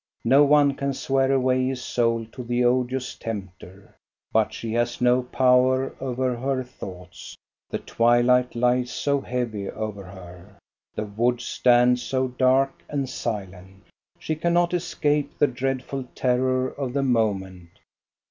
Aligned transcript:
No 0.25 0.43
one 0.43 0.73
can 0.73 0.95
swear 0.95 1.31
away 1.31 1.63
his 1.67 1.79
soul 1.83 2.25
to 2.31 2.43
the 2.43 2.65
odious 2.65 3.13
tempter. 3.13 3.95
But 4.33 4.51
she 4.51 4.73
has 4.73 4.99
no 4.99 5.21
power 5.21 5.95
over 6.01 6.35
her 6.37 6.63
thoughts; 6.63 7.37
the 7.69 7.77
twilight 7.77 8.55
lies 8.55 8.89
so 8.89 9.21
heavy 9.21 9.69
over 9.69 10.05
her, 10.05 10.57
the 10.95 11.05
woods 11.05 11.45
stand 11.45 11.99
so 11.99 12.29
dark 12.29 12.81
and 12.89 13.07
silent. 13.07 13.83
She 14.17 14.35
cannot 14.35 14.73
escape 14.73 15.37
the 15.37 15.45
dreadful 15.45 16.05
terror 16.15 16.69
of 16.69 16.93
the 16.93 17.03
moment. 17.03 17.69